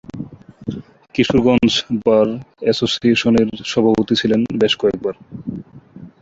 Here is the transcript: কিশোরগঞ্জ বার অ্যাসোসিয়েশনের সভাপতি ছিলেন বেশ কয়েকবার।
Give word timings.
কিশোরগঞ্জ 1.15 1.71
বার 2.05 2.27
অ্যাসোসিয়েশনের 2.61 3.49
সভাপতি 3.71 4.13
ছিলেন 4.21 4.41
বেশ 4.61 4.73
কয়েকবার। 4.81 5.15